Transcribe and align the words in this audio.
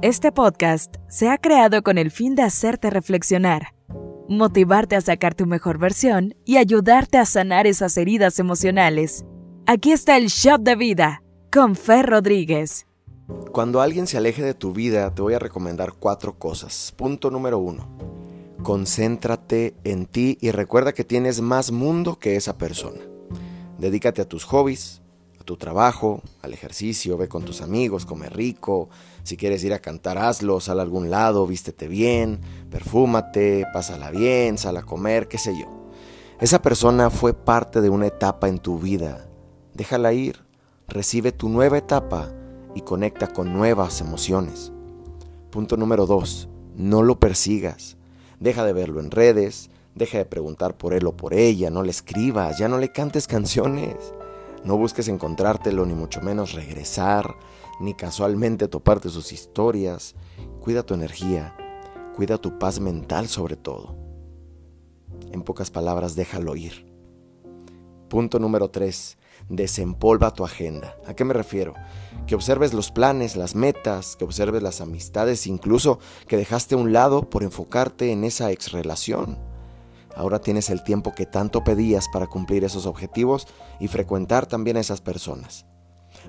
Este 0.00 0.30
podcast 0.30 0.94
se 1.08 1.28
ha 1.28 1.38
creado 1.38 1.82
con 1.82 1.98
el 1.98 2.12
fin 2.12 2.36
de 2.36 2.44
hacerte 2.44 2.88
reflexionar, 2.88 3.74
motivarte 4.28 4.94
a 4.94 5.00
sacar 5.00 5.34
tu 5.34 5.44
mejor 5.44 5.78
versión 5.78 6.36
y 6.44 6.56
ayudarte 6.56 7.18
a 7.18 7.24
sanar 7.24 7.66
esas 7.66 7.96
heridas 7.96 8.38
emocionales. 8.38 9.24
Aquí 9.66 9.90
está 9.90 10.16
el 10.16 10.28
Shop 10.28 10.60
de 10.60 10.76
Vida 10.76 11.24
con 11.50 11.74
Fer 11.74 12.06
Rodríguez. 12.06 12.86
Cuando 13.50 13.80
alguien 13.80 14.06
se 14.06 14.18
aleje 14.18 14.40
de 14.40 14.54
tu 14.54 14.72
vida, 14.72 15.12
te 15.12 15.20
voy 15.20 15.34
a 15.34 15.40
recomendar 15.40 15.94
cuatro 15.98 16.38
cosas. 16.38 16.94
Punto 16.96 17.32
número 17.32 17.58
uno. 17.58 17.88
Concéntrate 18.62 19.74
en 19.82 20.06
ti 20.06 20.38
y 20.40 20.52
recuerda 20.52 20.92
que 20.92 21.02
tienes 21.02 21.40
más 21.40 21.72
mundo 21.72 22.20
que 22.20 22.36
esa 22.36 22.56
persona. 22.56 23.00
Dedícate 23.78 24.22
a 24.22 24.28
tus 24.28 24.44
hobbies, 24.44 25.02
tu 25.48 25.56
trabajo, 25.56 26.20
al 26.42 26.52
ejercicio, 26.52 27.16
ve 27.16 27.26
con 27.26 27.42
tus 27.42 27.62
amigos, 27.62 28.04
come 28.04 28.28
rico, 28.28 28.90
si 29.22 29.38
quieres 29.38 29.64
ir 29.64 29.72
a 29.72 29.78
cantar, 29.78 30.18
hazlo, 30.18 30.60
sal 30.60 30.78
a 30.78 30.82
algún 30.82 31.08
lado, 31.08 31.46
vístete 31.46 31.88
bien, 31.88 32.40
perfúmate, 32.70 33.64
pásala 33.72 34.10
bien, 34.10 34.58
sal 34.58 34.76
a 34.76 34.82
comer, 34.82 35.26
qué 35.26 35.38
sé 35.38 35.58
yo. 35.58 35.66
Esa 36.38 36.60
persona 36.60 37.08
fue 37.08 37.32
parte 37.32 37.80
de 37.80 37.88
una 37.88 38.08
etapa 38.08 38.50
en 38.50 38.58
tu 38.58 38.78
vida. 38.78 39.26
Déjala 39.72 40.12
ir, 40.12 40.44
recibe 40.86 41.32
tu 41.32 41.48
nueva 41.48 41.78
etapa 41.78 42.30
y 42.74 42.82
conecta 42.82 43.28
con 43.28 43.54
nuevas 43.54 44.02
emociones. 44.02 44.70
Punto 45.48 45.78
número 45.78 46.04
dos, 46.04 46.50
no 46.76 47.02
lo 47.02 47.18
persigas. 47.18 47.96
Deja 48.38 48.66
de 48.66 48.74
verlo 48.74 49.00
en 49.00 49.10
redes, 49.10 49.70
deja 49.94 50.18
de 50.18 50.26
preguntar 50.26 50.76
por 50.76 50.92
él 50.92 51.06
o 51.06 51.16
por 51.16 51.32
ella, 51.32 51.70
no 51.70 51.82
le 51.82 51.90
escribas, 51.90 52.58
ya 52.58 52.68
no 52.68 52.76
le 52.76 52.92
cantes 52.92 53.26
canciones. 53.26 54.12
No 54.64 54.76
busques 54.76 55.08
encontrártelo, 55.08 55.86
ni 55.86 55.94
mucho 55.94 56.20
menos 56.20 56.52
regresar, 56.52 57.36
ni 57.80 57.94
casualmente 57.94 58.68
toparte 58.68 59.08
sus 59.08 59.32
historias. 59.32 60.14
Cuida 60.60 60.82
tu 60.82 60.94
energía, 60.94 61.56
cuida 62.16 62.38
tu 62.38 62.58
paz 62.58 62.80
mental 62.80 63.28
sobre 63.28 63.56
todo. 63.56 63.96
En 65.32 65.42
pocas 65.42 65.70
palabras, 65.70 66.16
déjalo 66.16 66.56
ir. 66.56 66.86
Punto 68.08 68.38
número 68.38 68.70
3. 68.70 69.18
Desempolva 69.48 70.32
tu 70.32 70.44
agenda. 70.44 70.96
¿A 71.06 71.14
qué 71.14 71.24
me 71.24 71.34
refiero? 71.34 71.74
Que 72.26 72.34
observes 72.34 72.74
los 72.74 72.90
planes, 72.90 73.36
las 73.36 73.54
metas, 73.54 74.16
que 74.16 74.24
observes 74.24 74.62
las 74.62 74.80
amistades, 74.80 75.46
incluso 75.46 75.98
que 76.26 76.36
dejaste 76.36 76.74
a 76.74 76.78
un 76.78 76.92
lado 76.92 77.28
por 77.30 77.42
enfocarte 77.42 78.10
en 78.10 78.24
esa 78.24 78.50
ex 78.50 78.72
relación. 78.72 79.38
Ahora 80.18 80.40
tienes 80.40 80.68
el 80.68 80.82
tiempo 80.82 81.14
que 81.14 81.26
tanto 81.26 81.62
pedías 81.62 82.08
para 82.08 82.26
cumplir 82.26 82.64
esos 82.64 82.86
objetivos 82.86 83.46
y 83.78 83.86
frecuentar 83.86 84.46
también 84.46 84.76
a 84.76 84.80
esas 84.80 85.00
personas. 85.00 85.64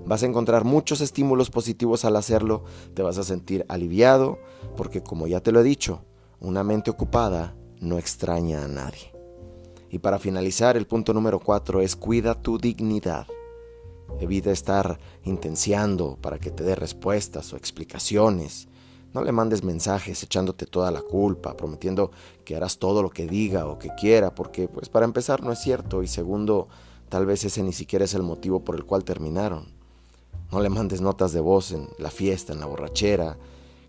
Vas 0.06 0.22
a 0.22 0.28
encontrar 0.28 0.64
muchos 0.64 1.02
estímulos 1.02 1.50
positivos 1.50 2.06
al 2.06 2.16
hacerlo, 2.16 2.66
te 2.94 3.02
vas 3.02 3.18
a 3.18 3.23
sentir 3.23 3.66
aliviado, 3.68 4.38
porque 4.78 5.02
como 5.02 5.26
ya 5.26 5.42
te 5.42 5.52
lo 5.52 5.62
he 5.62 5.64
dicho, 5.64 6.06
una 6.40 6.64
mente 6.64 6.92
ocupada 6.92 7.56
no 7.80 7.98
extraña 7.98 8.64
a 8.64 8.68
nadie. 8.68 9.12
Y 9.90 9.98
para 9.98 10.20
finalizar, 10.20 10.78
el 10.78 10.86
punto 10.86 11.12
número 11.12 11.40
cuatro 11.40 11.81
es 11.81 11.96
cuida 11.96 12.40
tu 12.40 12.59
dignidad. 12.59 13.26
Evita 14.20 14.52
estar 14.52 15.00
intenciando 15.24 16.16
para 16.22 16.38
que 16.38 16.52
te 16.52 16.64
dé 16.64 16.76
respuestas 16.76 17.52
o 17.53 17.58
explicaciones. 17.58 18.68
No 19.14 19.24
le 19.24 19.32
mandes 19.32 19.64
mensajes 19.64 20.22
echándote 20.22 20.66
toda 20.68 20.92
la 20.92 21.02
culpa, 21.02 21.58
prometiendo 21.58 22.12
que 22.46 22.56
harás 22.56 22.78
todo 22.78 23.02
lo 23.02 23.10
que 23.10 23.26
diga 23.26 23.66
o 23.66 23.80
que 23.80 23.90
quiera, 23.96 24.36
porque 24.36 24.68
pues 24.68 24.90
para 24.90 25.06
empezar 25.06 25.44
no 25.44 25.52
es 25.52 25.60
cierto 25.60 26.04
y 26.04 26.08
segundo, 26.08 26.68
tal 27.10 27.26
vez 27.26 27.44
ese 27.44 27.64
ni 27.64 27.74
siquiera 27.74 28.06
es 28.06 28.14
el 28.14 28.22
motivo 28.22 28.64
por 28.64 28.76
el 28.76 28.86
cual 28.86 29.04
terminaron. 29.04 29.74
No 30.52 30.60
le 30.60 30.70
mandes 30.70 31.02
notas 31.02 31.32
de 31.32 31.40
voz 31.40 31.72
en 31.72 31.90
la 31.98 32.12
fiesta, 32.12 32.54
en 32.54 32.60
la 32.60 32.68
borrachera. 32.68 33.38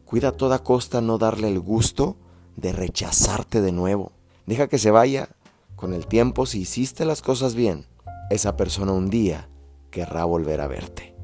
Cuida 0.05 0.29
a 0.29 0.33
toda 0.33 0.63
costa 0.63 1.01
no 1.01 1.19
darle 1.19 1.49
el 1.49 1.61
gusto 1.61 2.17
de 2.57 2.73
rechazarte 2.73 3.61
de 3.61 3.73
nuevo. 3.73 4.13
Deja 4.47 4.69
que 4.69 4.79
se 4.79 4.91
vaya. 4.91 5.29
Con 5.77 5.95
el 5.95 6.07
tiempo, 6.07 6.45
si 6.45 6.61
hiciste 6.61 7.07
las 7.07 7.23
cosas 7.23 7.55
bien, 7.55 7.87
esa 8.29 8.57
persona 8.57 8.93
un 8.93 9.09
día 9.09 9.49
querrá 9.91 10.25
volver 10.27 10.61
a 10.61 10.67
verte. 10.67 11.15